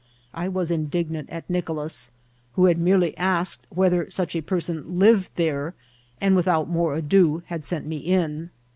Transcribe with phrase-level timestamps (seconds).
[0.33, 2.09] I was indignant at Nicolas,
[2.53, 5.75] who had merely asked whether such a person lived there,
[6.19, 8.49] and without more ado had sent me in.